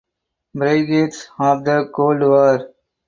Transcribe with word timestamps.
Frigates 0.57 1.27
of 1.37 1.63
the 1.63 1.87
Cold 1.93 2.21
War 2.23 2.73